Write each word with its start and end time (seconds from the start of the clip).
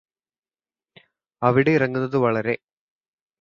അവിടെ 1.41 1.71
ഇറങ്ങുന്നത് 1.71 2.17
വളരെ 2.17 2.55